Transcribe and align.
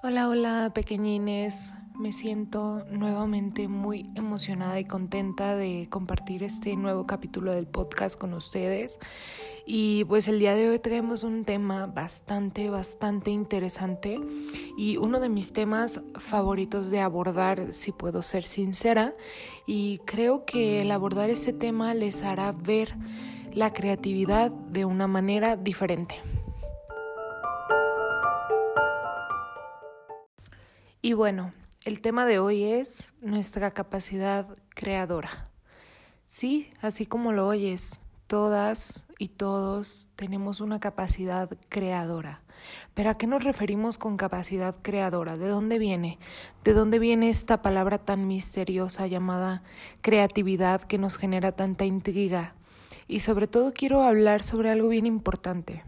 Hola, 0.00 0.28
hola 0.28 0.70
pequeñines. 0.72 1.74
Me 1.98 2.12
siento 2.12 2.84
nuevamente 2.88 3.66
muy 3.66 4.08
emocionada 4.14 4.78
y 4.78 4.84
contenta 4.84 5.56
de 5.56 5.88
compartir 5.90 6.44
este 6.44 6.76
nuevo 6.76 7.04
capítulo 7.04 7.52
del 7.52 7.66
podcast 7.66 8.16
con 8.16 8.32
ustedes. 8.32 9.00
Y 9.66 10.04
pues 10.04 10.28
el 10.28 10.38
día 10.38 10.54
de 10.54 10.70
hoy 10.70 10.78
traemos 10.78 11.24
un 11.24 11.44
tema 11.44 11.86
bastante, 11.86 12.70
bastante 12.70 13.32
interesante 13.32 14.20
y 14.76 14.98
uno 14.98 15.18
de 15.18 15.30
mis 15.30 15.52
temas 15.52 16.00
favoritos 16.14 16.90
de 16.90 17.00
abordar, 17.00 17.72
si 17.74 17.90
puedo 17.90 18.22
ser 18.22 18.44
sincera. 18.44 19.14
Y 19.66 19.98
creo 20.04 20.44
que 20.44 20.82
el 20.82 20.92
abordar 20.92 21.28
este 21.28 21.52
tema 21.52 21.92
les 21.94 22.22
hará 22.22 22.52
ver 22.52 22.94
la 23.52 23.72
creatividad 23.72 24.52
de 24.52 24.84
una 24.84 25.08
manera 25.08 25.56
diferente. 25.56 26.22
Y 31.00 31.12
bueno, 31.12 31.52
el 31.84 32.00
tema 32.00 32.26
de 32.26 32.40
hoy 32.40 32.64
es 32.64 33.14
nuestra 33.20 33.70
capacidad 33.70 34.48
creadora. 34.70 35.48
Sí, 36.24 36.70
así 36.80 37.06
como 37.06 37.30
lo 37.30 37.46
oyes, 37.46 38.00
todas 38.26 39.04
y 39.16 39.28
todos 39.28 40.08
tenemos 40.16 40.60
una 40.60 40.80
capacidad 40.80 41.48
creadora. 41.68 42.42
Pero 42.94 43.10
¿a 43.10 43.16
qué 43.16 43.28
nos 43.28 43.44
referimos 43.44 43.96
con 43.96 44.16
capacidad 44.16 44.74
creadora? 44.82 45.36
¿De 45.36 45.46
dónde 45.46 45.78
viene? 45.78 46.18
¿De 46.64 46.72
dónde 46.72 46.98
viene 46.98 47.28
esta 47.28 47.62
palabra 47.62 47.98
tan 47.98 48.26
misteriosa 48.26 49.06
llamada 49.06 49.62
creatividad 50.00 50.82
que 50.82 50.98
nos 50.98 51.16
genera 51.16 51.52
tanta 51.52 51.84
intriga? 51.84 52.54
Y 53.06 53.20
sobre 53.20 53.46
todo 53.46 53.72
quiero 53.72 54.02
hablar 54.02 54.42
sobre 54.42 54.72
algo 54.72 54.88
bien 54.88 55.06
importante. 55.06 55.84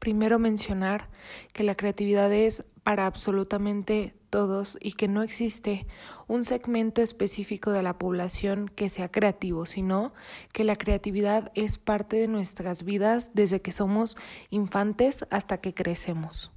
Primero 0.00 0.38
mencionar 0.38 1.08
que 1.52 1.62
la 1.62 1.76
creatividad 1.76 2.32
es 2.32 2.64
para 2.82 3.06
absolutamente 3.06 4.14
todos 4.30 4.78
y 4.80 4.92
que 4.92 5.08
no 5.08 5.22
existe 5.22 5.86
un 6.28 6.44
segmento 6.44 7.02
específico 7.02 7.72
de 7.72 7.82
la 7.82 7.98
población 7.98 8.68
que 8.68 8.88
sea 8.88 9.10
creativo, 9.10 9.66
sino 9.66 10.12
que 10.52 10.64
la 10.64 10.76
creatividad 10.76 11.50
es 11.54 11.78
parte 11.78 12.16
de 12.16 12.28
nuestras 12.28 12.84
vidas 12.84 13.32
desde 13.34 13.60
que 13.60 13.72
somos 13.72 14.16
infantes 14.50 15.26
hasta 15.30 15.58
que 15.58 15.74
crecemos. 15.74 16.52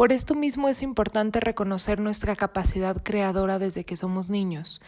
Por 0.00 0.14
esto 0.14 0.34
mismo 0.34 0.70
es 0.70 0.82
importante 0.82 1.40
reconocer 1.40 2.00
nuestra 2.00 2.34
capacidad 2.34 2.96
creadora 3.02 3.58
desde 3.58 3.84
que 3.84 3.96
somos 3.96 4.30
niños. 4.30 4.80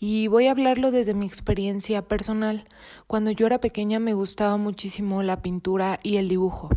Y 0.00 0.28
voy 0.28 0.46
a 0.46 0.52
hablarlo 0.52 0.90
desde 0.90 1.12
mi 1.12 1.26
experiencia 1.26 2.00
personal. 2.00 2.64
Cuando 3.06 3.30
yo 3.30 3.44
era 3.44 3.60
pequeña 3.60 3.98
me 3.98 4.14
gustaba 4.14 4.56
muchísimo 4.56 5.22
la 5.22 5.42
pintura 5.42 6.00
y 6.02 6.16
el 6.16 6.30
dibujo. 6.30 6.70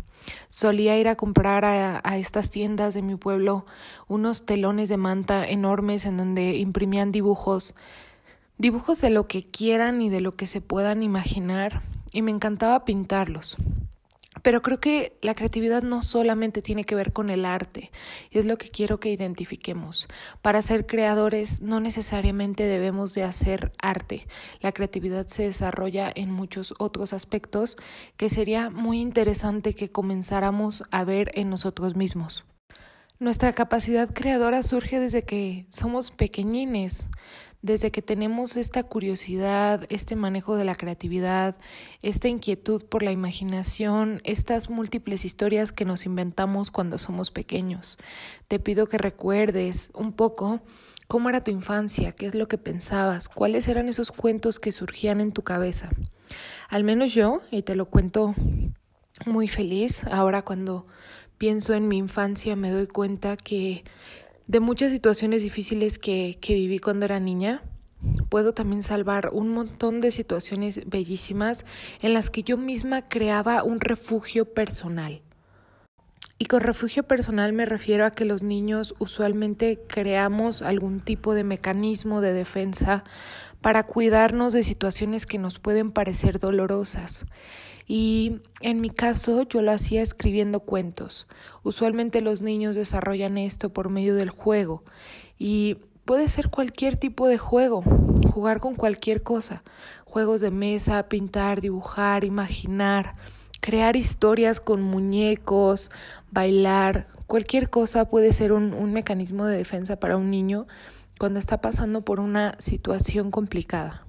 Solía 0.48 0.98
ir 0.98 1.08
a 1.08 1.16
comprar 1.16 1.64
a, 1.64 2.02
a, 2.04 2.18
estas 2.18 2.50
tiendas 2.50 2.92
de 2.92 3.00
mi 3.00 3.16
pueblo 3.16 3.64
unos 4.06 4.44
telones 4.44 4.90
de 4.90 4.98
manta 4.98 5.48
enormes 5.48 6.04
en 6.04 6.18
donde 6.18 6.56
imprimían 6.56 7.10
dibujos, 7.10 7.74
dibujos 8.58 9.00
de 9.00 9.08
lo 9.08 9.26
que 9.28 9.44
quieran 9.44 10.02
y 10.02 10.10
de 10.10 10.20
lo 10.20 10.32
que 10.32 10.46
se 10.46 10.60
puedan 10.60 11.02
imaginar, 11.02 11.80
y 12.12 12.20
me 12.20 12.32
encantaba 12.32 12.84
pintarlos. 12.84 13.56
Pero 14.48 14.62
creo 14.62 14.80
que 14.80 15.18
la 15.20 15.34
creatividad 15.34 15.82
no 15.82 16.00
solamente 16.00 16.62
tiene 16.62 16.84
que 16.84 16.94
ver 16.94 17.12
con 17.12 17.28
el 17.28 17.44
arte, 17.44 17.90
y 18.30 18.38
es 18.38 18.46
lo 18.46 18.56
que 18.56 18.70
quiero 18.70 18.98
que 18.98 19.10
identifiquemos. 19.10 20.08
Para 20.40 20.62
ser 20.62 20.86
creadores 20.86 21.60
no 21.60 21.80
necesariamente 21.80 22.62
debemos 22.62 23.12
de 23.12 23.24
hacer 23.24 23.72
arte. 23.82 24.26
La 24.60 24.72
creatividad 24.72 25.26
se 25.26 25.42
desarrolla 25.42 26.10
en 26.14 26.30
muchos 26.30 26.72
otros 26.78 27.12
aspectos 27.12 27.76
que 28.16 28.30
sería 28.30 28.70
muy 28.70 29.02
interesante 29.02 29.74
que 29.74 29.92
comenzáramos 29.92 30.82
a 30.92 31.04
ver 31.04 31.30
en 31.34 31.50
nosotros 31.50 31.94
mismos. 31.94 32.46
Nuestra 33.20 33.52
capacidad 33.52 34.08
creadora 34.08 34.62
surge 34.62 34.98
desde 34.98 35.24
que 35.24 35.66
somos 35.68 36.10
pequeñines 36.10 37.06
desde 37.60 37.90
que 37.90 38.02
tenemos 38.02 38.56
esta 38.56 38.84
curiosidad, 38.84 39.84
este 39.88 40.14
manejo 40.14 40.56
de 40.56 40.64
la 40.64 40.74
creatividad, 40.74 41.56
esta 42.02 42.28
inquietud 42.28 42.84
por 42.84 43.02
la 43.02 43.10
imaginación, 43.10 44.20
estas 44.24 44.70
múltiples 44.70 45.24
historias 45.24 45.72
que 45.72 45.84
nos 45.84 46.06
inventamos 46.06 46.70
cuando 46.70 46.98
somos 46.98 47.30
pequeños. 47.30 47.98
Te 48.46 48.58
pido 48.58 48.86
que 48.86 48.98
recuerdes 48.98 49.90
un 49.94 50.12
poco 50.12 50.60
cómo 51.08 51.28
era 51.28 51.42
tu 51.42 51.50
infancia, 51.50 52.12
qué 52.12 52.26
es 52.26 52.34
lo 52.34 52.46
que 52.46 52.58
pensabas, 52.58 53.28
cuáles 53.28 53.66
eran 53.66 53.88
esos 53.88 54.12
cuentos 54.12 54.60
que 54.60 54.70
surgían 54.70 55.20
en 55.20 55.32
tu 55.32 55.42
cabeza. 55.42 55.90
Al 56.68 56.84
menos 56.84 57.12
yo, 57.12 57.40
y 57.50 57.62
te 57.62 57.74
lo 57.74 57.86
cuento 57.86 58.34
muy 59.26 59.48
feliz, 59.48 60.04
ahora 60.04 60.42
cuando 60.42 60.86
pienso 61.38 61.74
en 61.74 61.88
mi 61.88 61.96
infancia 61.96 62.56
me 62.56 62.70
doy 62.70 62.86
cuenta 62.86 63.36
que 63.36 63.84
de 64.48 64.60
muchas 64.60 64.90
situaciones 64.90 65.42
difíciles 65.42 65.98
que, 65.98 66.38
que 66.40 66.54
viví 66.54 66.78
cuando 66.78 67.04
era 67.04 67.20
niña, 67.20 67.62
puedo 68.30 68.54
también 68.54 68.82
salvar 68.82 69.30
un 69.32 69.50
montón 69.50 70.00
de 70.00 70.10
situaciones 70.10 70.88
bellísimas 70.88 71.64
en 72.00 72.14
las 72.14 72.30
que 72.30 72.42
yo 72.42 72.56
misma 72.56 73.02
creaba 73.02 73.62
un 73.62 73.78
refugio 73.80 74.46
personal. 74.46 75.20
Y 76.38 76.46
con 76.46 76.60
refugio 76.60 77.02
personal 77.02 77.52
me 77.52 77.66
refiero 77.66 78.06
a 78.06 78.10
que 78.10 78.24
los 78.24 78.42
niños 78.42 78.94
usualmente 78.98 79.80
creamos 79.86 80.62
algún 80.62 81.00
tipo 81.00 81.34
de 81.34 81.44
mecanismo 81.44 82.20
de 82.20 82.32
defensa 82.32 83.04
para 83.60 83.82
cuidarnos 83.82 84.52
de 84.52 84.62
situaciones 84.62 85.26
que 85.26 85.38
nos 85.38 85.58
pueden 85.58 85.90
parecer 85.90 86.38
dolorosas. 86.38 87.26
Y 87.88 88.42
en 88.60 88.82
mi 88.82 88.90
caso 88.90 89.42
yo 89.42 89.62
lo 89.62 89.72
hacía 89.72 90.02
escribiendo 90.02 90.60
cuentos. 90.60 91.26
Usualmente 91.62 92.20
los 92.20 92.42
niños 92.42 92.76
desarrollan 92.76 93.38
esto 93.38 93.70
por 93.72 93.88
medio 93.88 94.14
del 94.14 94.28
juego 94.28 94.84
y 95.38 95.78
puede 96.04 96.28
ser 96.28 96.50
cualquier 96.50 96.98
tipo 96.98 97.26
de 97.26 97.38
juego, 97.38 97.82
jugar 98.30 98.60
con 98.60 98.74
cualquier 98.74 99.22
cosa, 99.22 99.62
juegos 100.04 100.42
de 100.42 100.50
mesa, 100.50 101.08
pintar, 101.08 101.62
dibujar, 101.62 102.24
imaginar, 102.24 103.14
crear 103.60 103.96
historias 103.96 104.60
con 104.60 104.82
muñecos, 104.82 105.90
bailar, 106.30 107.08
cualquier 107.26 107.70
cosa 107.70 108.10
puede 108.10 108.34
ser 108.34 108.52
un, 108.52 108.74
un 108.74 108.92
mecanismo 108.92 109.46
de 109.46 109.56
defensa 109.56 109.98
para 109.98 110.18
un 110.18 110.30
niño 110.30 110.66
cuando 111.18 111.38
está 111.38 111.62
pasando 111.62 112.02
por 112.04 112.20
una 112.20 112.54
situación 112.58 113.30
complicada. 113.30 114.06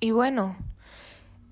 Y 0.00 0.10
bueno, 0.12 0.56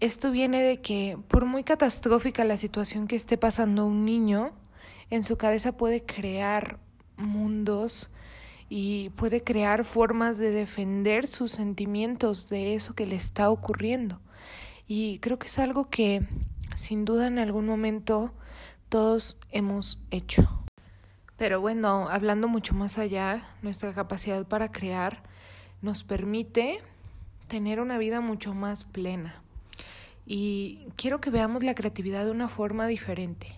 esto 0.01 0.31
viene 0.31 0.63
de 0.63 0.81
que 0.81 1.19
por 1.29 1.47
muy 1.47 1.65
catastrófica 1.65 2.45
la 2.45 2.57
situación 2.57 3.07
que 3.07 3.17
esté 3.17 3.39
pasando 3.39 3.87
un 3.87 4.05
niño, 4.05 4.53
en 5.11 5.25
su 5.25 5.37
cabeza 5.37 5.77
puede 5.77 6.05
crear 6.05 6.79
mundos 7.17 8.11
y 8.69 9.11
puede 9.11 9.43
crear 9.43 9.85
formas 9.85 10.39
de 10.39 10.51
defender 10.51 11.27
sus 11.27 11.53
sentimientos 11.53 12.49
de 12.49 12.75
eso 12.75 12.95
que 12.95 13.07
le 13.07 13.17
está 13.17 13.49
ocurriendo. 13.51 14.21
Y 14.89 15.19
creo 15.21 15.39
que 15.39 15.47
es 15.47 15.59
algo 15.59 15.89
que 15.89 16.27
sin 16.75 17.05
duda 17.05 17.27
en 17.29 17.39
algún 17.39 17.67
momento 17.67 18.33
todos 18.89 19.39
hemos 19.51 20.05
hecho. 20.11 20.65
Pero 21.37 21.61
bueno, 21.61 22.09
hablando 22.09 22.49
mucho 22.49 22.75
más 22.75 22.99
allá, 22.99 23.49
nuestra 23.63 23.93
capacidad 23.93 24.47
para 24.47 24.71
crear 24.71 25.23
nos 25.83 26.03
permite 26.03 26.81
tener 27.49 27.81
una 27.81 27.99
vida 27.99 28.21
mucho 28.21 28.55
más 28.55 28.85
plena. 28.85 29.43
Y 30.27 30.89
quiero 30.97 31.21
que 31.21 31.31
veamos 31.31 31.63
la 31.63 31.75
creatividad 31.75 32.25
de 32.25 32.33
una 32.33 32.49
forma 32.49 32.87
diferente. 32.89 33.57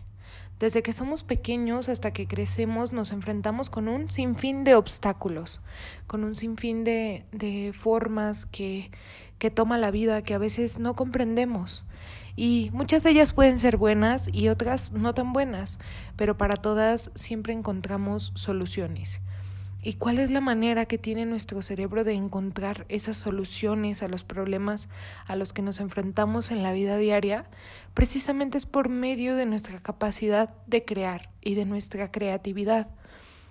Desde 0.60 0.82
que 0.82 0.92
somos 0.92 1.22
pequeños 1.22 1.88
hasta 1.88 2.12
que 2.12 2.26
crecemos 2.26 2.92
nos 2.92 3.12
enfrentamos 3.12 3.70
con 3.70 3.88
un 3.88 4.10
sinfín 4.10 4.64
de 4.64 4.74
obstáculos, 4.74 5.60
con 6.06 6.24
un 6.24 6.34
sinfín 6.34 6.84
de, 6.84 7.24
de 7.32 7.72
formas 7.72 8.44
que, 8.44 8.90
que 9.38 9.50
toma 9.50 9.78
la 9.78 9.90
vida 9.90 10.22
que 10.22 10.34
a 10.34 10.38
veces 10.38 10.78
no 10.78 10.94
comprendemos. 10.94 11.84
Y 12.34 12.70
muchas 12.72 13.02
de 13.02 13.10
ellas 13.10 13.32
pueden 13.32 13.58
ser 13.58 13.76
buenas 13.76 14.28
y 14.32 14.48
otras 14.48 14.92
no 14.92 15.14
tan 15.14 15.32
buenas, 15.32 15.78
pero 16.16 16.36
para 16.36 16.56
todas 16.56 17.10
siempre 17.14 17.52
encontramos 17.52 18.32
soluciones. 18.34 19.22
¿Y 19.80 19.94
cuál 19.94 20.18
es 20.18 20.30
la 20.30 20.40
manera 20.40 20.86
que 20.86 20.98
tiene 20.98 21.24
nuestro 21.24 21.62
cerebro 21.62 22.02
de 22.02 22.12
encontrar 22.12 22.84
esas 22.88 23.16
soluciones 23.16 24.02
a 24.02 24.08
los 24.08 24.24
problemas 24.24 24.88
a 25.26 25.36
los 25.36 25.52
que 25.52 25.62
nos 25.62 25.78
enfrentamos 25.78 26.50
en 26.50 26.64
la 26.64 26.72
vida 26.72 26.96
diaria? 26.96 27.48
Precisamente 27.94 28.58
es 28.58 28.66
por 28.66 28.88
medio 28.88 29.36
de 29.36 29.46
nuestra 29.46 29.80
capacidad 29.80 30.50
de 30.66 30.84
crear 30.84 31.30
y 31.40 31.54
de 31.54 31.64
nuestra 31.64 32.10
creatividad. 32.10 32.88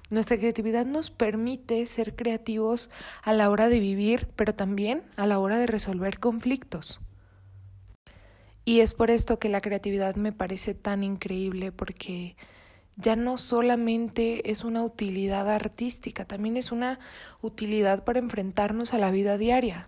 Nuestra 0.09 0.38
creatividad 0.38 0.85
nos 0.85 1.12
permite 1.12 1.85
ser 1.85 2.15
creativos 2.15 2.89
a 3.24 3.31
la 3.31 3.50
hora 3.50 3.69
de 3.69 3.79
vivir, 3.79 4.27
pero 4.35 4.53
también 4.53 5.03
a 5.15 5.27
la 5.27 5.39
hora 5.39 5.57
de 5.57 5.68
resolver 5.68 6.19
conflictos. 6.19 7.00
Y 8.65 8.81
es 8.81 8.94
por 8.94 9.12
esto 9.12 9.39
que 9.39 9.47
la 9.47 9.62
creatividad 9.62 10.15
me 10.15 10.33
parece 10.33 10.74
tan 10.74 11.03
increíble, 11.03 11.71
porque 11.71 12.35
ya 12.97 13.15
no 13.15 13.38
solamente 13.38 14.49
es 14.51 14.63
una 14.63 14.83
utilidad 14.83 15.49
artística, 15.49 16.25
también 16.25 16.57
es 16.57 16.71
una 16.71 16.99
utilidad 17.41 18.03
para 18.03 18.19
enfrentarnos 18.19 18.94
a 18.94 18.97
la 18.97 19.11
vida 19.11 19.38
diaria. 19.38 19.88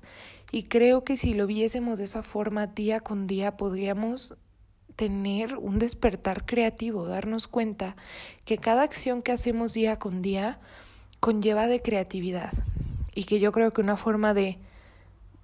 Y 0.52 0.64
creo 0.64 1.04
que 1.04 1.18
si 1.18 1.34
lo 1.34 1.48
viésemos 1.48 1.98
de 2.00 2.06
esa 2.06 2.24
forma 2.24 2.68
día 2.68 3.00
con 3.00 3.28
día 3.28 3.58
podríamos 3.58 4.36
tener 4.96 5.56
un 5.56 5.80
despertar 5.80 6.46
creativo, 6.46 7.08
darnos 7.08 7.48
cuenta 7.48 7.96
que 8.46 8.58
cada 8.58 8.84
acción 8.84 9.22
que 9.22 9.32
hacemos 9.32 9.74
día 9.74 9.98
con 9.98 10.22
día 10.22 10.60
conlleva 11.20 11.68
de 11.68 11.82
creatividad 11.82 12.52
y 13.16 13.24
que 13.24 13.40
yo 13.40 13.52
creo 13.52 13.74
que 13.74 13.82
una 13.82 13.98
forma 13.98 14.34
de, 14.34 14.60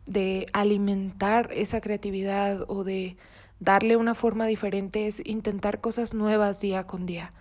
de 0.06 0.46
alimentar 0.54 1.50
esa 1.52 1.82
creatividad 1.82 2.66
o 2.68 2.84
de 2.84 3.18
darle 3.60 3.96
una 3.96 4.14
forma 4.14 4.46
diferente 4.46 5.08
es 5.08 5.26
intentar 5.26 5.82
cosas 5.82 6.14
nuevas 6.14 6.60
día 6.60 6.86
con 6.86 7.06
día. 7.06 7.34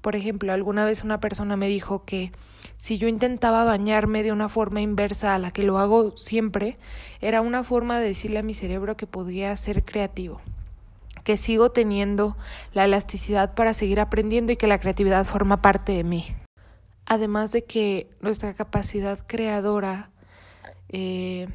Por 0.00 0.16
ejemplo, 0.16 0.52
alguna 0.52 0.84
vez 0.84 1.04
una 1.04 1.20
persona 1.20 1.56
me 1.56 1.68
dijo 1.68 2.04
que 2.04 2.32
si 2.76 2.96
yo 2.96 3.08
intentaba 3.08 3.64
bañarme 3.64 4.22
de 4.22 4.32
una 4.32 4.48
forma 4.48 4.80
inversa 4.80 5.34
a 5.34 5.38
la 5.38 5.50
que 5.50 5.62
lo 5.62 5.78
hago 5.78 6.16
siempre, 6.16 6.78
era 7.20 7.40
una 7.42 7.64
forma 7.64 7.98
de 7.98 8.06
decirle 8.06 8.38
a 8.38 8.42
mi 8.42 8.54
cerebro 8.54 8.96
que 8.96 9.06
podía 9.06 9.54
ser 9.56 9.84
creativo, 9.84 10.40
que 11.22 11.36
sigo 11.36 11.70
teniendo 11.70 12.36
la 12.72 12.84
elasticidad 12.84 13.54
para 13.54 13.74
seguir 13.74 14.00
aprendiendo 14.00 14.52
y 14.52 14.56
que 14.56 14.66
la 14.66 14.80
creatividad 14.80 15.26
forma 15.26 15.60
parte 15.60 15.92
de 15.92 16.04
mí. 16.04 16.34
Además 17.04 17.52
de 17.52 17.64
que 17.64 18.10
nuestra 18.20 18.54
capacidad 18.54 19.18
creadora 19.26 20.10
eh, 20.88 21.48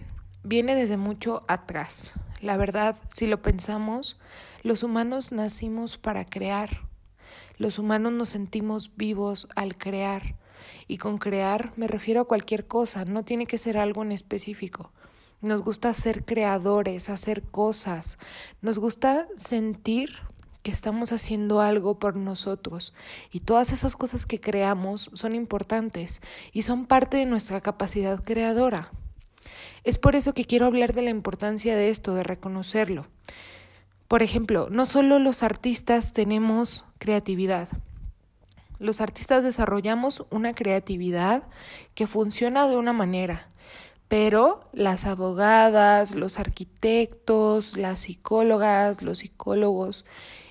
viene 0.44 0.76
desde 0.76 0.98
mucho 0.98 1.44
atrás. 1.48 2.14
La 2.42 2.58
verdad, 2.58 2.98
si 3.12 3.26
lo 3.26 3.42
pensamos, 3.42 4.20
los 4.62 4.84
humanos 4.84 5.32
nacimos 5.32 5.98
para 5.98 6.26
crear. 6.26 6.82
Los 7.58 7.80
humanos 7.80 8.14
nos 8.14 8.30
sentimos 8.30 8.96
vivos 8.96 9.48
al 9.56 9.78
crear. 9.78 10.36
Y 10.88 10.98
con 10.98 11.18
crear 11.18 11.72
me 11.78 11.88
refiero 11.88 12.22
a 12.22 12.26
cualquier 12.26 12.68
cosa, 12.68 13.06
no 13.06 13.24
tiene 13.24 13.46
que 13.46 13.58
ser 13.58 13.78
algo 13.78 14.04
en 14.04 14.12
específico. 14.12 14.92
Nos 15.42 15.62
gusta 15.62 15.94
ser 15.94 16.26
creadores, 16.26 17.10
hacer 17.10 17.44
cosas. 17.44 18.18
Nos 18.62 18.80
gusta 18.80 19.28
sentir 19.36 20.18
que 20.64 20.72
estamos 20.72 21.12
haciendo 21.12 21.62
algo 21.62 22.00
por 22.00 22.16
nosotros. 22.16 22.96
Y 23.32 23.42
todas 23.42 23.72
esas 23.72 23.96
cosas 23.96 24.26
que 24.26 24.40
creamos 24.40 25.12
son 25.14 25.36
importantes 25.36 26.22
y 26.52 26.64
son 26.64 26.88
parte 26.88 27.18
de 27.18 27.26
nuestra 27.26 27.62
capacidad 27.62 28.24
creadora. 28.24 28.90
Es 29.84 30.00
por 30.00 30.16
eso 30.16 30.34
que 30.34 30.46
quiero 30.46 30.66
hablar 30.66 30.94
de 30.94 31.04
la 31.04 31.12
importancia 31.12 31.76
de 31.76 31.92
esto, 31.92 32.16
de 32.16 32.24
reconocerlo. 32.24 33.06
Por 34.08 34.22
ejemplo, 34.22 34.68
no 34.70 34.86
solo 34.86 35.20
los 35.20 35.42
artistas 35.42 36.14
tenemos 36.14 36.86
creatividad. 37.00 37.70
Los 38.78 39.02
artistas 39.02 39.44
desarrollamos 39.44 40.26
una 40.30 40.54
creatividad 40.54 41.44
que 41.96 42.08
funciona 42.08 42.68
de 42.68 42.78
una 42.78 42.94
manera, 42.94 43.48
pero 44.08 44.70
las 44.74 45.06
abogadas, 45.06 46.14
los 46.14 46.40
arquitectos, 46.40 47.78
las 47.78 48.02
psicólogas, 48.02 49.02
los 49.02 49.20
psicólogos 49.20 50.06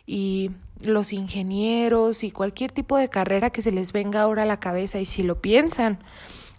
y 0.06 0.50
los 0.80 1.12
ingenieros 1.12 2.24
y 2.24 2.30
cualquier 2.30 2.72
tipo 2.72 2.96
de 2.96 3.08
carrera 3.08 3.50
que 3.50 3.62
se 3.62 3.72
les 3.72 3.92
venga 3.92 4.22
ahora 4.22 4.42
a 4.42 4.46
la 4.46 4.58
cabeza 4.58 4.98
y 4.98 5.06
si 5.06 5.22
lo 5.22 5.40
piensan, 5.40 5.98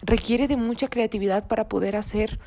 requiere 0.02 0.48
de 0.48 0.56
mucha 0.56 0.88
creatividad 0.88 1.46
para 1.46 1.68
poder 1.68 1.96
hacer 1.96 2.38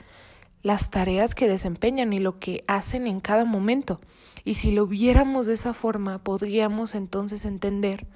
las 0.61 0.89
tareas 0.89 1.35
que 1.35 1.47
desempeñan 1.47 2.13
y 2.13 2.19
lo 2.19 2.39
que 2.39 2.63
hacen 2.67 3.07
en 3.07 3.19
cada 3.19 3.45
momento. 3.45 4.01
Y 4.49 4.55
si 4.55 4.71
lo 4.71 4.87
viéramos 4.87 5.45
de 5.45 5.53
esa 5.53 5.75
forma, 5.75 6.23
podríamos 6.23 6.95
entonces 6.95 7.45
entender 7.45 8.07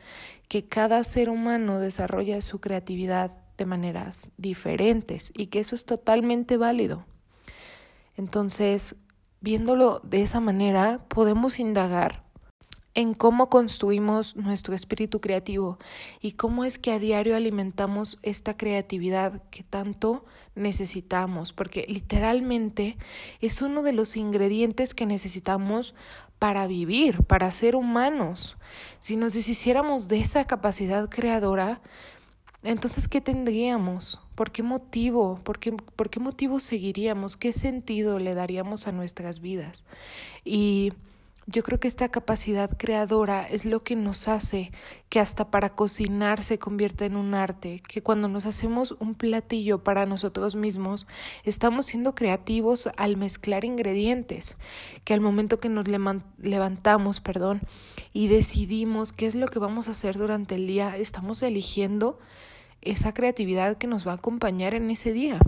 que 0.47 0.65
cada 0.65 1.03
ser 1.03 1.29
humano 1.29 1.77
desarrolla 1.77 2.41
su 2.41 2.59
creatividad 2.59 3.33
de 3.55 3.67
maneras 3.67 4.31
diferentes 4.37 5.31
y 5.37 5.45
que 5.45 5.59
eso 5.59 5.75
es 5.75 5.85
totalmente 5.85 6.57
válido. 6.57 7.05
Entonces, 8.17 8.95
viéndolo 9.41 9.99
de 9.99 10.23
esa 10.23 10.39
manera, 10.39 11.05
podemos 11.07 11.59
indagar 11.59 12.22
en 12.95 13.13
cómo 13.13 13.49
construimos 13.49 14.35
nuestro 14.35 14.75
espíritu 14.75 15.19
creativo 15.19 15.79
y 16.21 16.33
cómo 16.33 16.63
es 16.63 16.77
que 16.77 16.91
a 16.91 16.99
diario 16.99 17.35
alimentamos 17.35 18.19
esta 18.21 18.55
creatividad 18.55 19.41
que 19.49 19.63
tanto 19.63 20.25
necesitamos, 20.55 21.53
porque 21.53 21.85
literalmente 21.87 22.97
es 23.41 23.61
uno 23.61 23.81
de 23.81 23.93
los 23.93 24.15
ingredientes 24.15 24.93
que 24.93 25.05
necesitamos 25.05 25.95
para 26.37 26.67
vivir, 26.67 27.23
para 27.23 27.51
ser 27.51 27.75
humanos. 27.75 28.57
Si 28.99 29.15
nos 29.15 29.33
deshiciéramos 29.33 30.07
de 30.09 30.19
esa 30.19 30.45
capacidad 30.45 31.09
creadora, 31.09 31.81
entonces, 32.63 33.09
¿qué 33.09 33.19
tendríamos? 33.19 34.21
¿Por 34.35 34.51
qué 34.51 34.63
motivo? 34.63 35.39
¿Por 35.43 35.59
qué, 35.59 35.73
¿Por 35.73 36.09
qué 36.09 36.19
motivo 36.21 36.59
seguiríamos? 36.59 37.35
¿Qué 37.35 37.51
sentido 37.51 38.19
le 38.19 38.35
daríamos 38.35 38.87
a 38.87 38.93
nuestras 38.93 39.41
vidas? 39.41 39.83
Y 40.45 40.93
yo 41.45 41.61
creo 41.63 41.79
que 41.79 41.87
esta 41.87 42.09
capacidad 42.09 42.69
creadora 42.77 43.47
es 43.47 43.65
lo 43.65 43.83
que 43.83 43.95
nos 43.95 44.27
hace 44.27 44.71
que 45.09 45.19
hasta 45.19 45.51
para 45.51 45.75
cocinar 45.75 46.41
se 46.41 46.57
convierta 46.57 47.05
en 47.05 47.17
un 47.17 47.33
arte, 47.33 47.81
que 47.87 48.01
cuando 48.01 48.27
nos 48.27 48.45
hacemos 48.45 48.95
un 48.99 49.13
platillo 49.13 49.83
para 49.83 50.05
nosotros 50.05 50.55
mismos, 50.55 51.05
estamos 51.43 51.85
siendo 51.85 52.15
creativos 52.15 52.89
al 52.95 53.17
mezclar 53.17 53.65
ingredientes, 53.65 54.57
que 55.03 55.13
al 55.13 55.21
momento 55.21 55.59
que 55.59 55.69
nos 55.69 55.85
levantamos, 56.37 57.19
perdón, 57.19 57.61
y 58.13 58.27
decidimos 58.27 59.11
qué 59.11 59.27
es 59.27 59.35
lo 59.35 59.47
que 59.47 59.59
vamos 59.59 59.87
a 59.87 59.91
hacer 59.91 60.17
durante 60.17 60.55
el 60.55 60.67
día, 60.67 60.95
estamos 60.97 61.43
eligiendo 61.43 62.19
esa 62.81 63.13
creatividad 63.13 63.77
que 63.77 63.87
nos 63.87 64.07
va 64.07 64.13
a 64.13 64.15
acompañar 64.15 64.73
en 64.73 64.89
ese 64.89 65.13
día. 65.13 65.39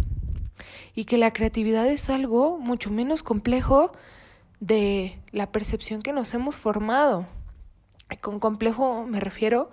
Y 0.93 1.03
que 1.03 1.17
la 1.17 1.33
creatividad 1.33 1.87
es 1.87 2.09
algo 2.09 2.57
mucho 2.57 2.89
menos 2.89 3.23
complejo 3.23 3.91
de 4.59 5.19
la 5.31 5.51
percepción 5.51 6.01
que 6.01 6.13
nos 6.13 6.33
hemos 6.33 6.55
formado. 6.55 7.27
Con 8.21 8.39
complejo 8.39 9.05
me 9.05 9.19
refiero 9.19 9.69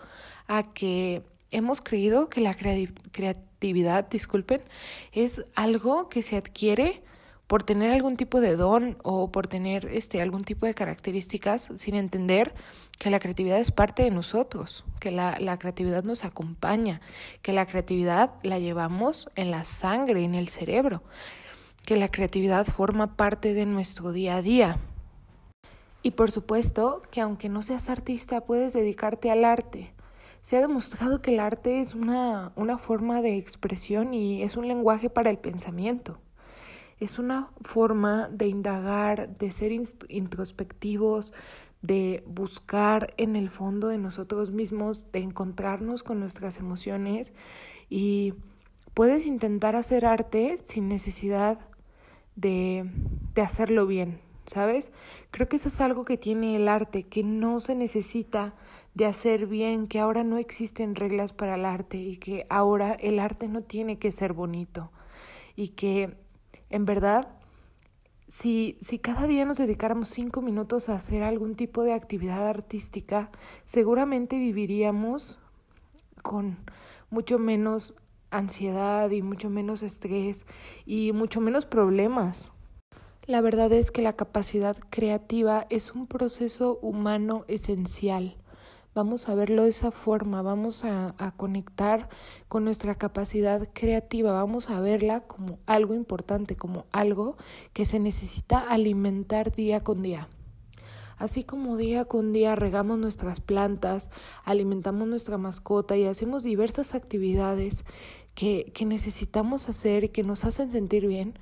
a 0.48 0.62
que 0.62 1.22
hemos 1.50 1.80
creído 1.80 2.28
que 2.28 2.40
la 2.40 2.54
creatividad, 2.54 4.08
disculpen, 4.08 4.62
es 5.12 5.44
algo 5.54 6.08
que 6.08 6.22
se 6.22 6.36
adquiere 6.36 7.02
por 7.46 7.62
tener 7.62 7.92
algún 7.92 8.16
tipo 8.16 8.40
de 8.40 8.56
don 8.56 8.96
o 9.02 9.30
por 9.30 9.46
tener 9.46 9.86
este 9.92 10.22
algún 10.22 10.42
tipo 10.42 10.64
de 10.64 10.74
características 10.74 11.68
sin 11.74 11.94
entender 11.94 12.54
que 12.98 13.10
la 13.10 13.20
creatividad 13.20 13.60
es 13.60 13.70
parte 13.70 14.02
de 14.02 14.10
nosotros, 14.10 14.84
que 15.00 15.10
la, 15.10 15.38
la 15.38 15.58
creatividad 15.58 16.02
nos 16.02 16.24
acompaña, 16.24 17.02
que 17.42 17.52
la 17.52 17.66
creatividad 17.66 18.30
la 18.42 18.58
llevamos 18.58 19.28
en 19.36 19.50
la 19.50 19.64
sangre, 19.64 20.24
en 20.24 20.34
el 20.34 20.48
cerebro 20.48 21.02
que 21.84 21.96
la 21.96 22.08
creatividad 22.08 22.66
forma 22.66 23.16
parte 23.16 23.54
de 23.54 23.66
nuestro 23.66 24.12
día 24.12 24.36
a 24.36 24.42
día. 24.42 24.78
Y 26.02 26.12
por 26.12 26.30
supuesto 26.30 27.02
que 27.10 27.20
aunque 27.20 27.48
no 27.48 27.62
seas 27.62 27.88
artista, 27.88 28.42
puedes 28.42 28.72
dedicarte 28.72 29.30
al 29.30 29.44
arte. 29.44 29.92
Se 30.40 30.56
ha 30.56 30.60
demostrado 30.60 31.22
que 31.22 31.34
el 31.34 31.40
arte 31.40 31.80
es 31.80 31.94
una, 31.94 32.52
una 32.56 32.76
forma 32.76 33.22
de 33.22 33.36
expresión 33.36 34.12
y 34.12 34.42
es 34.42 34.56
un 34.56 34.66
lenguaje 34.66 35.10
para 35.10 35.30
el 35.30 35.38
pensamiento. 35.38 36.18
Es 36.98 37.18
una 37.18 37.50
forma 37.62 38.28
de 38.28 38.48
indagar, 38.48 39.36
de 39.38 39.50
ser 39.50 39.72
introspectivos, 40.08 41.32
de 41.82 42.22
buscar 42.26 43.12
en 43.16 43.36
el 43.36 43.48
fondo 43.48 43.88
de 43.88 43.98
nosotros 43.98 44.52
mismos, 44.52 45.10
de 45.12 45.20
encontrarnos 45.20 46.02
con 46.02 46.20
nuestras 46.20 46.58
emociones 46.58 47.32
y 47.88 48.34
puedes 48.94 49.26
intentar 49.26 49.76
hacer 49.76 50.06
arte 50.06 50.56
sin 50.64 50.88
necesidad 50.88 51.58
de, 52.36 52.90
de 53.34 53.42
hacerlo 53.42 53.86
bien, 53.86 54.20
¿sabes? 54.46 54.92
Creo 55.30 55.48
que 55.48 55.56
eso 55.56 55.68
es 55.68 55.80
algo 55.80 56.04
que 56.04 56.16
tiene 56.16 56.56
el 56.56 56.68
arte, 56.68 57.04
que 57.04 57.22
no 57.22 57.60
se 57.60 57.74
necesita 57.74 58.54
de 58.94 59.06
hacer 59.06 59.46
bien, 59.46 59.86
que 59.86 60.00
ahora 60.00 60.24
no 60.24 60.38
existen 60.38 60.94
reglas 60.94 61.32
para 61.32 61.54
el 61.54 61.64
arte 61.64 61.96
y 61.96 62.16
que 62.16 62.46
ahora 62.50 62.92
el 62.92 63.18
arte 63.18 63.48
no 63.48 63.62
tiene 63.62 63.98
que 63.98 64.12
ser 64.12 64.32
bonito 64.32 64.90
y 65.56 65.68
que 65.68 66.16
en 66.70 66.84
verdad 66.84 67.38
si, 68.28 68.78
si 68.80 68.98
cada 68.98 69.26
día 69.26 69.44
nos 69.44 69.58
dedicáramos 69.58 70.08
cinco 70.08 70.40
minutos 70.40 70.88
a 70.88 70.94
hacer 70.94 71.22
algún 71.22 71.54
tipo 71.54 71.82
de 71.82 71.92
actividad 71.92 72.48
artística, 72.48 73.30
seguramente 73.64 74.38
viviríamos 74.38 75.38
con 76.22 76.58
mucho 77.10 77.38
menos 77.38 77.94
ansiedad 78.32 79.10
y 79.10 79.22
mucho 79.22 79.50
menos 79.50 79.82
estrés 79.82 80.46
y 80.84 81.12
mucho 81.12 81.40
menos 81.40 81.66
problemas. 81.66 82.52
La 83.26 83.40
verdad 83.40 83.72
es 83.72 83.92
que 83.92 84.02
la 84.02 84.14
capacidad 84.14 84.76
creativa 84.90 85.66
es 85.70 85.92
un 85.92 86.08
proceso 86.08 86.80
humano 86.82 87.44
esencial. 87.46 88.36
Vamos 88.94 89.28
a 89.28 89.36
verlo 89.36 89.62
de 89.62 89.68
esa 89.68 89.92
forma, 89.92 90.42
vamos 90.42 90.84
a, 90.84 91.14
a, 91.18 91.30
conectar 91.30 92.08
con 92.48 92.64
nuestra 92.64 92.96
capacidad 92.96 93.68
creativa, 93.72 94.32
vamos 94.32 94.70
a 94.70 94.80
verla 94.80 95.20
como 95.20 95.60
algo 95.66 95.94
importante, 95.94 96.56
como 96.56 96.84
algo 96.90 97.36
que 97.72 97.86
se 97.86 98.00
necesita 98.00 98.58
alimentar 98.58 99.52
día 99.52 99.80
con 99.80 100.02
día. 100.02 100.28
Así 101.22 101.44
como 101.44 101.76
día 101.76 102.04
con 102.06 102.32
día 102.32 102.56
regamos 102.56 102.98
nuestras 102.98 103.38
plantas, 103.38 104.10
alimentamos 104.44 105.06
nuestra 105.06 105.38
mascota 105.38 105.96
y 105.96 106.04
hacemos 106.04 106.42
diversas 106.42 106.96
actividades 106.96 107.84
que, 108.34 108.70
que 108.74 108.84
necesitamos 108.84 109.68
hacer 109.68 110.04
y 110.04 110.08
que 110.08 110.22
nos 110.22 110.44
hacen 110.44 110.70
sentir 110.70 111.06
bien, 111.06 111.34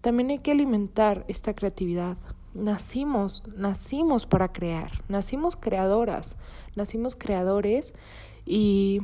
también 0.00 0.30
hay 0.30 0.38
que 0.38 0.52
alimentar 0.52 1.24
esta 1.28 1.54
creatividad. 1.54 2.16
nacimos, 2.54 3.42
nacimos 3.54 4.24
para 4.24 4.52
crear, 4.52 5.04
nacimos 5.08 5.56
creadoras, 5.56 6.36
nacimos 6.74 7.14
creadores 7.14 7.94
y, 8.46 9.02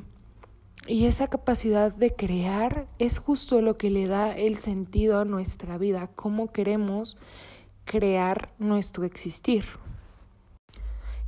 y 0.87 1.05
esa 1.07 1.29
capacidad 1.29 1.95
de 1.95 2.15
crear 2.15 2.89
es 2.99 3.19
justo 3.19 3.61
lo 3.61 3.77
que 3.77 3.91
le 3.91 4.07
da 4.07 4.35
el 4.35 4.57
sentido 4.57 5.21
a 5.21 5.25
nuestra 5.25 5.77
vida, 5.77 6.11
cómo 6.15 6.51
queremos 6.51 7.19
crear 7.85 8.55
nuestro 8.59 9.05
existir. 9.05 9.65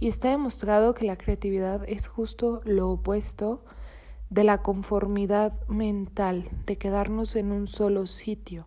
Y 0.01 0.09
está 0.09 0.31
demostrado 0.31 0.95
que 0.95 1.07
la 1.07 1.17
creatividad 1.17 1.85
es 1.89 2.09
justo 2.09 2.61
lo 2.65 2.91
opuesto 2.91 3.65
de 4.31 4.45
la 4.45 4.63
conformidad 4.63 5.53
mental, 5.69 6.49
de 6.67 6.77
quedarnos 6.77 7.37
en 7.37 7.53
un 7.53 7.67
solo 7.67 8.07
sitio. 8.07 8.67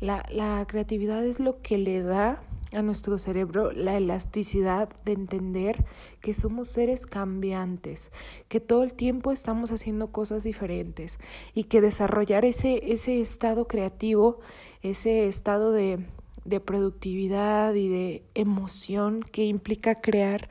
La, 0.00 0.24
la 0.30 0.64
creatividad 0.66 1.24
es 1.24 1.40
lo 1.40 1.60
que 1.62 1.78
le 1.78 2.02
da 2.02 2.42
a 2.72 2.82
nuestro 2.82 3.18
cerebro 3.18 3.72
la 3.72 3.96
elasticidad 3.96 4.88
de 5.04 5.12
entender 5.12 5.84
que 6.20 6.34
somos 6.34 6.68
seres 6.68 7.06
cambiantes, 7.06 8.10
que 8.48 8.60
todo 8.60 8.82
el 8.82 8.94
tiempo 8.94 9.32
estamos 9.32 9.72
haciendo 9.72 10.12
cosas 10.12 10.44
diferentes 10.44 11.18
y 11.54 11.64
que 11.64 11.80
desarrollar 11.80 12.44
ese, 12.44 12.92
ese 12.92 13.20
estado 13.20 13.66
creativo, 13.66 14.40
ese 14.82 15.26
estado 15.26 15.72
de, 15.72 16.06
de 16.44 16.60
productividad 16.60 17.74
y 17.74 17.88
de 17.88 18.22
emoción 18.34 19.22
que 19.22 19.44
implica 19.44 20.00
crear, 20.00 20.48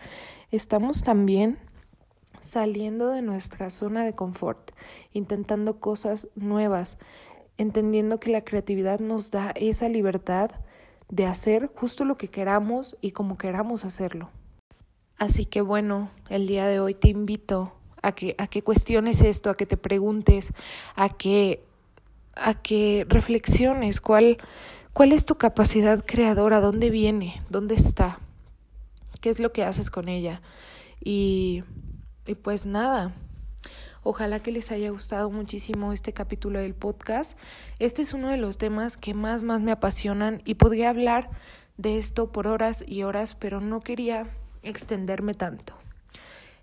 estamos 0.52 1.04
también 1.04 1.60
saliendo 2.48 3.10
de 3.10 3.22
nuestra 3.22 3.70
zona 3.70 4.04
de 4.04 4.14
confort, 4.14 4.72
intentando 5.14 5.80
cosas 5.80 6.30
nuevas, 6.36 6.98
entendiendo 7.58 8.20
que 8.20 8.32
la 8.32 8.44
creatividad 8.44 9.00
nos 9.00 9.32
da 9.32 9.52
esa 9.56 9.90
libertad 9.90 10.52
de 11.10 11.26
hacer 11.26 11.70
justo 11.76 12.06
lo 12.06 12.18
que 12.18 12.30
queramos 12.30 12.98
y 13.02 13.12
como 13.12 13.38
queramos 13.38 13.86
hacerlo. 13.86 14.30
Así 15.18 15.46
que 15.46 15.62
bueno, 15.62 16.12
el 16.30 16.48
día 16.48 16.68
de 16.68 16.80
hoy 16.80 16.94
te 16.94 17.10
invito 17.10 17.74
a 18.02 18.12
que, 18.12 18.36
a 18.38 18.48
que 18.48 18.62
cuestiones 18.62 19.22
esto, 19.22 19.50
a 19.50 19.58
que 19.58 19.66
te 19.66 19.78
preguntes, 19.78 20.54
a 20.96 21.10
que, 21.10 21.64
a 22.36 22.54
que 22.54 23.06
reflexiones 23.10 24.00
cuál, 24.00 24.38
cuál 24.94 25.12
es 25.12 25.26
tu 25.26 25.36
capacidad 25.36 26.06
creadora, 26.06 26.62
dónde 26.62 26.90
viene, 26.92 27.42
dónde 27.50 27.76
está, 27.76 28.20
qué 29.22 29.30
es 29.30 29.40
lo 29.40 29.52
que 29.52 29.64
haces 29.64 29.90
con 29.90 30.08
ella. 30.08 30.42
Y, 31.04 31.64
y 32.28 32.36
pues 32.36 32.66
nada, 32.66 33.14
Ojalá 34.10 34.40
que 34.40 34.54
les 34.54 34.72
haya 34.72 34.90
gustado 34.90 35.30
muchísimo 35.30 35.92
este 35.92 36.14
capítulo 36.14 36.62
del 36.62 36.74
podcast. 36.74 37.38
Este 37.78 38.02
es 38.02 38.14
uno 38.14 38.30
de 38.30 38.38
los 38.38 38.58
temas 38.58 38.96
que 38.96 39.14
más, 39.14 39.44
más 39.44 39.60
me 39.60 39.74
apasionan 39.74 40.42
y 40.46 40.54
podría 40.54 40.92
hablar 40.92 41.30
de 41.76 41.98
esto 41.98 42.32
por 42.32 42.48
horas 42.48 42.86
y 42.88 43.04
horas, 43.04 43.36
pero 43.36 43.60
no 43.60 43.82
quería 43.82 44.30
extenderme 44.64 45.34
tanto. 45.34 45.74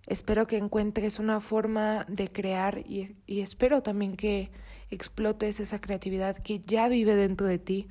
Espero 0.06 0.46
que 0.46 0.56
encuentres 0.56 1.18
una 1.18 1.40
forma 1.40 2.06
de 2.08 2.32
crear 2.32 2.78
y, 2.78 3.14
y 3.26 3.42
espero 3.42 3.82
también 3.82 4.16
que 4.16 4.50
explotes 4.90 5.60
esa 5.60 5.82
creatividad 5.82 6.38
que 6.38 6.60
ya 6.60 6.88
vive 6.88 7.14
dentro 7.14 7.46
de 7.46 7.58
ti, 7.58 7.88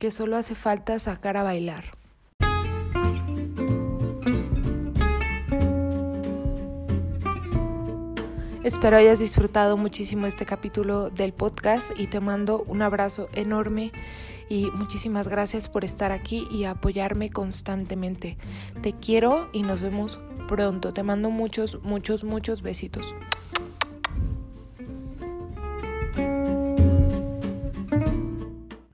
que 0.00 0.10
solo 0.10 0.36
hace 0.36 0.56
falta 0.56 0.98
sacar 0.98 1.36
a 1.36 1.44
bailar. 1.44 1.95
Espero 8.66 8.96
hayas 8.96 9.20
disfrutado 9.20 9.76
muchísimo 9.76 10.26
este 10.26 10.44
capítulo 10.44 11.08
del 11.08 11.32
podcast 11.32 11.92
y 11.96 12.08
te 12.08 12.18
mando 12.18 12.64
un 12.66 12.82
abrazo 12.82 13.28
enorme 13.32 13.92
y 14.48 14.72
muchísimas 14.72 15.28
gracias 15.28 15.68
por 15.68 15.84
estar 15.84 16.10
aquí 16.10 16.48
y 16.50 16.64
apoyarme 16.64 17.30
constantemente. 17.30 18.36
Te 18.82 18.92
quiero 18.92 19.48
y 19.52 19.62
nos 19.62 19.82
vemos 19.82 20.18
pronto. 20.48 20.92
Te 20.92 21.04
mando 21.04 21.30
muchos, 21.30 21.80
muchos, 21.84 22.24
muchos 22.24 22.60
besitos. 22.62 23.14